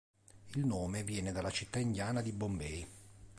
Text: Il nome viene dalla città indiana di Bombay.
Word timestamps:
Il 0.55 0.65
nome 0.65 1.03
viene 1.03 1.31
dalla 1.31 1.51
città 1.51 1.77
indiana 1.77 2.23
di 2.23 2.31
Bombay. 2.31 2.87